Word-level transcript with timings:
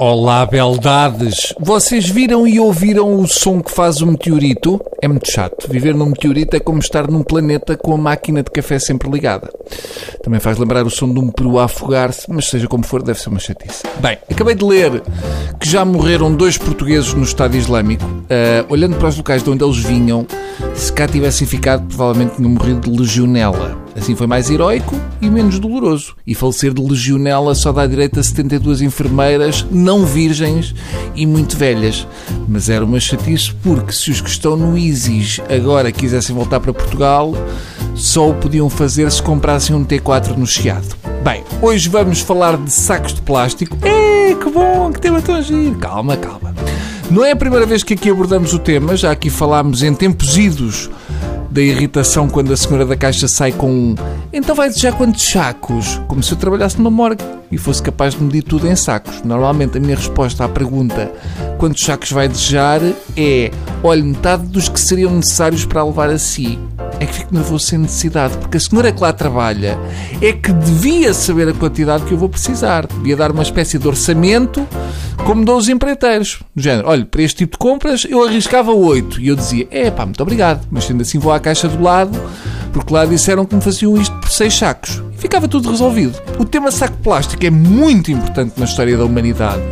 Olá, 0.00 0.46
beldades! 0.46 1.52
Vocês 1.58 2.08
viram 2.08 2.46
e 2.46 2.60
ouviram 2.60 3.20
o 3.20 3.26
som 3.26 3.60
que 3.60 3.72
faz 3.72 4.00
o 4.00 4.06
meteorito? 4.06 4.80
É 5.02 5.08
muito 5.08 5.28
chato. 5.28 5.68
Viver 5.68 5.92
num 5.92 6.06
meteorito 6.06 6.54
é 6.54 6.60
como 6.60 6.78
estar 6.78 7.10
num 7.10 7.24
planeta 7.24 7.76
com 7.76 7.92
a 7.92 7.98
máquina 7.98 8.40
de 8.44 8.48
café 8.48 8.78
sempre 8.78 9.10
ligada. 9.10 9.50
Também 10.22 10.38
faz 10.38 10.56
lembrar 10.56 10.86
o 10.86 10.90
som 10.90 11.12
de 11.12 11.18
um 11.18 11.32
peru 11.32 11.58
a 11.58 11.64
afogar-se, 11.64 12.26
mas 12.28 12.48
seja 12.48 12.68
como 12.68 12.84
for, 12.84 13.02
deve 13.02 13.18
ser 13.18 13.28
uma 13.28 13.40
chatice. 13.40 13.82
Bem, 13.98 14.16
acabei 14.30 14.54
de 14.54 14.64
ler 14.64 15.02
que 15.58 15.68
já 15.68 15.84
morreram 15.84 16.32
dois 16.32 16.56
portugueses 16.56 17.12
no 17.12 17.24
Estado 17.24 17.56
Islâmico. 17.56 18.04
Uh, 18.04 18.72
olhando 18.72 18.96
para 18.98 19.08
os 19.08 19.16
locais 19.16 19.42
de 19.42 19.50
onde 19.50 19.64
eles 19.64 19.78
vinham, 19.78 20.24
se 20.76 20.92
cá 20.92 21.08
tivessem 21.08 21.44
ficado, 21.44 21.84
provavelmente 21.88 22.36
tinham 22.36 22.52
morrido 22.52 22.88
de 22.88 22.96
legionela. 22.96 23.76
Assim 23.98 24.14
foi 24.14 24.28
mais 24.28 24.48
heroico 24.48 24.94
e 25.20 25.28
menos 25.28 25.58
doloroso. 25.58 26.14
E 26.24 26.32
falecer 26.32 26.72
de 26.72 26.80
legionela 26.80 27.52
só 27.54 27.72
dá 27.72 27.84
direito 27.84 28.20
a 28.20 28.22
72 28.22 28.80
enfermeiras 28.80 29.66
não 29.72 30.06
virgens 30.06 30.72
e 31.16 31.26
muito 31.26 31.56
velhas. 31.56 32.06
Mas 32.46 32.70
era 32.70 32.84
uma 32.84 33.00
chatice 33.00 33.52
porque 33.60 33.92
se 33.92 34.12
os 34.12 34.20
que 34.20 34.30
estão 34.30 34.56
no 34.56 34.78
ISIS 34.78 35.40
agora 35.50 35.90
quisessem 35.90 36.34
voltar 36.34 36.60
para 36.60 36.72
Portugal, 36.72 37.34
só 37.96 38.30
o 38.30 38.34
podiam 38.34 38.70
fazer 38.70 39.10
se 39.10 39.20
comprassem 39.20 39.74
um 39.74 39.84
T4 39.84 40.36
no 40.36 40.46
Chiado. 40.46 40.96
Bem, 41.24 41.42
hoje 41.60 41.88
vamos 41.88 42.20
falar 42.20 42.56
de 42.56 42.72
sacos 42.72 43.12
de 43.12 43.20
plástico. 43.20 43.76
É, 43.82 44.32
que 44.32 44.48
bom, 44.48 44.92
que 44.92 45.00
tema 45.00 45.20
tão 45.20 45.34
agir. 45.34 45.74
Calma, 45.78 46.16
calma. 46.16 46.54
Não 47.10 47.24
é 47.24 47.32
a 47.32 47.36
primeira 47.36 47.66
vez 47.66 47.82
que 47.82 47.94
aqui 47.94 48.10
abordamos 48.10 48.52
o 48.52 48.58
tema, 48.60 48.96
já 48.96 49.10
aqui 49.10 49.28
falámos 49.28 49.82
em 49.82 49.92
tempos 49.92 50.36
idos 50.36 50.88
da 51.50 51.60
irritação 51.60 52.28
quando 52.28 52.52
a 52.52 52.56
senhora 52.56 52.84
da 52.84 52.96
caixa 52.96 53.26
sai 53.26 53.52
com 53.52 53.70
um 53.70 53.94
então 54.32 54.54
vai 54.54 54.68
desejar 54.68 54.92
quantos 54.92 55.22
sacos? 55.28 56.00
Como 56.06 56.22
se 56.22 56.32
eu 56.32 56.38
trabalhasse 56.38 56.76
numa 56.76 56.90
morgue 56.90 57.24
e 57.50 57.56
fosse 57.56 57.82
capaz 57.82 58.14
de 58.14 58.22
medir 58.22 58.42
tudo 58.42 58.68
em 58.68 58.76
sacos. 58.76 59.22
Normalmente 59.22 59.78
a 59.78 59.80
minha 59.80 59.96
resposta 59.96 60.44
à 60.44 60.48
pergunta 60.48 61.10
quantos 61.58 61.82
sacos 61.82 62.12
vai 62.12 62.28
desejar 62.28 62.80
é 63.16 63.50
olhe, 63.82 64.02
metade 64.02 64.44
dos 64.46 64.68
que 64.68 64.80
seriam 64.80 65.14
necessários 65.14 65.64
para 65.64 65.82
levar 65.82 66.10
a 66.10 66.18
si. 66.18 66.58
É 67.00 67.06
que 67.06 67.14
fico 67.14 67.32
nervoso 67.32 67.64
sem 67.64 67.78
necessidade, 67.78 68.36
porque 68.38 68.56
a 68.56 68.60
senhora 68.60 68.90
que 68.90 69.00
lá 69.00 69.12
trabalha 69.12 69.78
é 70.20 70.32
que 70.32 70.52
devia 70.52 71.14
saber 71.14 71.48
a 71.48 71.52
quantidade 71.52 72.04
que 72.04 72.12
eu 72.12 72.18
vou 72.18 72.28
precisar. 72.28 72.86
Devia 72.86 73.16
dar 73.16 73.30
uma 73.30 73.42
espécie 73.42 73.78
de 73.78 73.86
orçamento 73.86 74.66
como 75.24 75.44
dou 75.44 75.56
os 75.56 75.68
empreiteiros. 75.68 76.40
Do 76.54 76.62
género, 76.62 76.88
olha, 76.88 77.04
para 77.04 77.22
este 77.22 77.38
tipo 77.38 77.52
de 77.52 77.58
compras 77.58 78.06
eu 78.08 78.24
arriscava 78.24 78.72
8. 78.72 79.20
E 79.20 79.28
eu 79.28 79.36
dizia, 79.36 79.66
é 79.70 79.90
pá, 79.90 80.04
muito 80.04 80.22
obrigado, 80.22 80.66
mas 80.70 80.84
sendo 80.84 81.02
assim 81.02 81.18
vou 81.18 81.32
à 81.32 81.40
caixa 81.40 81.68
do 81.68 81.82
lado, 81.82 82.18
porque 82.72 82.92
lá 82.92 83.04
disseram 83.04 83.44
que 83.44 83.54
me 83.54 83.60
faziam 83.60 83.96
isto 83.96 84.14
por 84.18 84.30
6 84.30 84.54
sacos. 84.54 85.02
E 85.12 85.18
ficava 85.18 85.48
tudo 85.48 85.70
resolvido. 85.70 86.20
O 86.38 86.44
tema 86.44 86.70
saco 86.70 86.96
plástico 86.98 87.44
é 87.44 87.50
muito 87.50 88.10
importante 88.10 88.54
na 88.58 88.64
história 88.64 88.96
da 88.96 89.04
humanidade. 89.04 89.62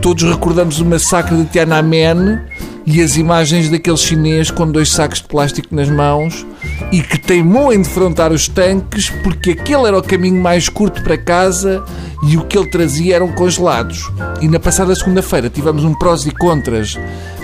Todos 0.00 0.22
recordamos 0.22 0.80
o 0.80 0.84
massacre 0.84 1.36
de 1.36 1.44
Tiananmen 1.44 2.40
e 2.86 3.02
as 3.02 3.16
imagens 3.16 3.68
daquele 3.68 3.96
chinês 3.96 4.50
com 4.50 4.70
dois 4.70 4.90
sacos 4.90 5.18
de 5.18 5.28
plástico 5.28 5.74
nas 5.74 5.88
mãos 5.88 6.46
e 6.90 7.02
que 7.02 7.18
teimou 7.18 7.72
em 7.72 7.82
defrontar 7.82 8.32
os 8.32 8.48
tanques 8.48 9.10
porque 9.22 9.50
aquele 9.50 9.86
era 9.86 9.98
o 9.98 10.02
caminho 10.02 10.40
mais 10.40 10.68
curto 10.68 11.02
para 11.02 11.18
casa 11.18 11.84
e 12.22 12.36
o 12.36 12.44
que 12.44 12.58
ele 12.58 12.68
trazia 12.68 13.16
eram 13.16 13.32
congelados. 13.32 14.10
E 14.40 14.48
na 14.48 14.60
passada 14.60 14.94
segunda-feira 14.94 15.48
tivemos 15.48 15.84
um 15.84 15.94
prós 15.94 16.26
e 16.26 16.30
contras 16.30 16.96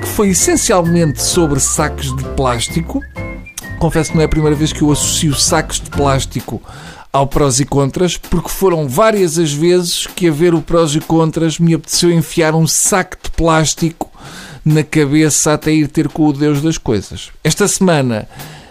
que 0.00 0.06
foi 0.06 0.30
essencialmente 0.30 1.22
sobre 1.22 1.60
sacos 1.60 2.14
de 2.16 2.24
plástico. 2.30 3.00
Confesso 3.78 4.10
que 4.10 4.16
não 4.16 4.22
é 4.22 4.26
a 4.26 4.28
primeira 4.28 4.56
vez 4.56 4.72
que 4.72 4.82
eu 4.82 4.90
associo 4.90 5.34
sacos 5.34 5.80
de 5.80 5.90
plástico 5.90 6.60
ao 7.12 7.28
prós 7.28 7.60
e 7.60 7.64
contras, 7.64 8.16
porque 8.16 8.48
foram 8.48 8.88
várias 8.88 9.38
as 9.38 9.52
vezes 9.52 10.06
que 10.08 10.26
a 10.26 10.32
ver 10.32 10.52
o 10.52 10.60
prós 10.60 10.96
e 10.96 11.00
contras 11.00 11.60
me 11.60 11.72
apeteceu 11.72 12.10
enfiar 12.10 12.54
um 12.56 12.66
saco 12.66 13.16
de 13.22 13.30
plástico 13.30 14.10
na 14.64 14.82
cabeça 14.82 15.52
até 15.52 15.72
ir 15.72 15.86
ter 15.86 16.08
com 16.08 16.26
o 16.26 16.32
Deus 16.32 16.60
das 16.60 16.76
coisas. 16.76 17.30
Esta 17.44 17.68
semana 17.68 18.26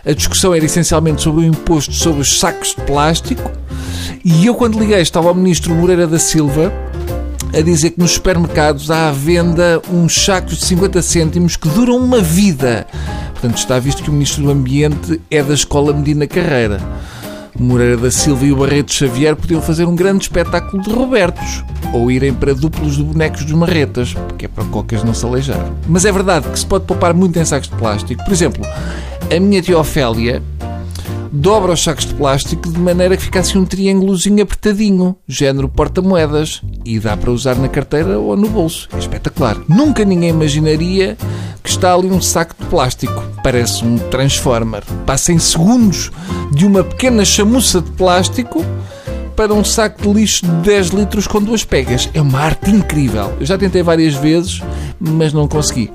a 0.06 0.12
discussão 0.12 0.54
era 0.54 0.66
essencialmente 0.66 1.22
sobre 1.22 1.46
o 1.46 1.48
imposto 1.48 1.94
sobre 1.94 2.22
os 2.22 2.38
sacos 2.38 2.76
de 2.76 2.82
plástico 2.82 3.50
e 4.24 4.46
eu, 4.46 4.56
quando 4.56 4.80
liguei, 4.80 5.02
estava 5.02 5.32
o 5.32 5.36
ministro 5.36 5.76
Moreira 5.76 6.08
da 6.08 6.18
Silva 6.18 6.72
a 7.54 7.62
dizer 7.62 7.92
que 7.92 8.00
nos 8.00 8.12
supermercados 8.12 8.90
há 8.90 9.10
à 9.10 9.12
venda 9.12 9.82
uns 9.92 10.16
sacos 10.16 10.58
de 10.58 10.66
50 10.66 11.02
cêntimos 11.02 11.56
que 11.56 11.68
duram 11.70 11.98
uma 11.98 12.20
vida. 12.20 12.88
Portanto, 13.32 13.58
está 13.58 13.78
visto 13.78 14.02
que 14.02 14.10
o 14.10 14.14
ministro 14.14 14.44
do 14.44 14.52
Ambiente 14.52 15.22
é 15.30 15.44
da 15.44 15.54
escola 15.54 15.94
Medina 15.94 16.26
Carreira. 16.26 16.82
Moreira 17.60 17.98
da 17.98 18.10
Silva 18.10 18.46
e 18.46 18.52
o 18.52 18.56
Barreto 18.56 18.92
Xavier 18.92 19.36
podiam 19.36 19.62
fazer 19.62 19.86
um 19.86 19.96
grande 19.96 20.24
espetáculo 20.24 20.82
de 20.82 20.90
Robertos 20.90 21.64
ou 21.94 22.10
irem 22.10 22.34
para 22.34 22.56
duplos 22.56 22.98
de 22.98 23.04
bonecos 23.04 23.44
dos 23.44 23.54
marretas, 23.54 24.14
porque 24.14 24.46
é 24.46 24.48
para 24.48 24.64
cocas 24.66 25.04
não 25.04 25.14
se 25.14 25.24
aleijar. 25.24 25.72
Mas 25.88 26.06
é 26.06 26.12
verdade 26.12 26.48
que 26.50 26.58
se 26.58 26.66
pode 26.66 26.86
poupar 26.86 27.14
muito 27.14 27.38
em 27.38 27.46
sacos 27.46 27.70
de 27.70 27.76
plástico. 27.76 28.24
Por 28.24 28.34
exemplo, 28.34 28.66
a 29.30 29.40
minha 29.40 29.62
tia 29.62 29.78
Ofélia 29.78 30.42
dobra 31.34 31.74
os 31.74 31.82
sacos 31.82 32.06
de 32.06 32.14
plástico 32.14 32.72
de 32.72 32.80
maneira 32.80 33.18
que 33.18 33.24
ficasse 33.24 33.58
um 33.58 33.66
triângulozinho 33.66 34.44
apertadinho, 34.44 35.16
género 35.28 35.68
porta-moedas, 35.68 36.62
e 36.86 37.00
dá 37.00 37.18
para 37.18 37.32
usar 37.32 37.56
na 37.56 37.68
carteira 37.68 38.20
ou 38.20 38.38
no 38.38 38.48
bolso. 38.48 38.88
É 38.94 39.00
espetacular. 39.00 39.58
Nunca 39.68 40.06
ninguém 40.06 40.30
imaginaria 40.30 41.18
que 41.64 41.70
está 41.70 41.96
ali 41.96 42.08
um 42.08 42.22
saco 42.22 42.54
de 42.60 42.66
plástico. 42.68 43.24
Parece 43.44 43.84
um 43.84 43.98
transformer. 43.98 44.84
Passa 45.08 45.34
em 45.34 45.40
segundos 45.40 46.12
de 46.52 46.68
uma 46.68 46.84
pequena 46.84 47.26
chamuça 47.26 47.82
de 47.82 47.90
plástico 47.92 48.64
para 49.36 49.56
um 49.56 49.64
saco 49.64 50.04
de 50.04 50.14
lixo 50.14 50.46
de 50.46 50.52
10 50.52 50.88
litros 50.90 51.26
com 51.26 51.42
duas 51.42 51.66
pegas. 51.66 52.08
É 52.14 52.22
uma 52.22 52.42
arte 52.42 52.70
incrível. 52.70 53.34
Eu 53.40 53.46
já 53.48 53.58
tentei 53.58 53.82
várias 53.82 54.14
vezes, 54.14 54.62
mas 55.00 55.34
não 55.34 55.48
consegui. 55.48 55.92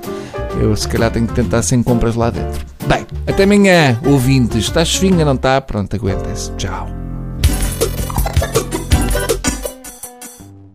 Eu 0.59 0.75
se 0.75 0.87
calhar 0.87 1.11
tenho 1.11 1.27
que 1.27 1.33
tentar 1.33 1.61
sem 1.61 1.81
compras 1.83 2.15
lá 2.15 2.29
dentro. 2.29 2.65
Bem, 2.87 3.05
até 3.27 3.43
amanhã, 3.43 3.99
ouvintes. 4.05 4.65
Está 4.65 4.83
chuvinha, 4.83 5.23
não 5.23 5.35
está? 5.35 5.59
Pronto, 5.61 5.95
aguentem-se. 5.95 6.51
Tchau. 6.53 6.98